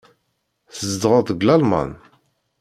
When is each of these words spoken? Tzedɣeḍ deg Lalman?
Tzedɣeḍ 0.77 1.21
deg 1.27 1.41
Lalman? 1.43 1.91